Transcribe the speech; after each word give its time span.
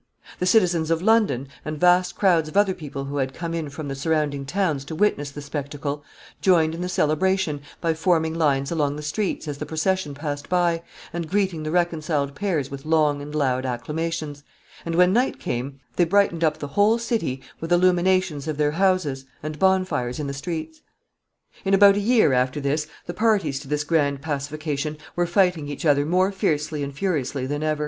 ]The 0.39 0.47
citizens 0.47 0.89
of 0.89 1.03
London, 1.03 1.47
and 1.63 1.79
vast 1.79 2.15
crowds 2.15 2.49
of 2.49 2.57
other 2.57 2.73
people 2.73 3.05
who 3.05 3.17
had 3.17 3.35
come 3.35 3.53
in 3.53 3.69
from 3.69 3.87
the 3.87 3.93
surrounding 3.93 4.47
towns 4.47 4.83
to 4.85 4.95
witness 4.95 5.29
the 5.29 5.43
spectacle, 5.43 6.03
joined 6.41 6.73
in 6.73 6.81
the 6.81 6.89
celebration 6.89 7.61
by 7.81 7.93
forming 7.93 8.33
lines 8.33 8.71
along 8.71 8.95
the 8.95 9.03
streets 9.03 9.47
as 9.47 9.59
the 9.59 9.65
procession 9.67 10.15
passed 10.15 10.49
by, 10.49 10.81
and 11.13 11.29
greeting 11.29 11.61
the 11.61 11.69
reconciled 11.69 12.33
pairs 12.33 12.71
with 12.71 12.83
long 12.83 13.21
and 13.21 13.35
loud 13.35 13.63
acclamations; 13.63 14.43
and 14.87 14.95
when 14.95 15.13
night 15.13 15.39
came, 15.39 15.79
they 15.97 16.03
brightened 16.03 16.43
up 16.43 16.57
the 16.57 16.69
whole 16.69 16.97
city 16.97 17.39
with 17.59 17.71
illuminations 17.71 18.47
of 18.47 18.57
their 18.57 18.71
houses 18.71 19.25
and 19.43 19.59
bonfires 19.59 20.19
in 20.19 20.25
the 20.25 20.33
streets. 20.33 20.81
[Sidenote: 20.81 20.83
Fighting 20.89 21.49
again.] 21.51 21.61
In 21.65 21.73
about 21.75 21.95
a 21.97 22.03
year 22.03 22.33
after 22.33 22.59
this 22.59 22.87
the 23.05 23.13
parties 23.13 23.59
to 23.59 23.67
this 23.67 23.83
grand 23.83 24.19
pacification 24.23 24.97
were 25.15 25.27
fighting 25.27 25.67
each 25.69 25.85
other 25.85 26.07
more 26.07 26.31
fiercely 26.31 26.81
and 26.83 26.91
furiously 26.91 27.45
than 27.45 27.61
ever. 27.61 27.79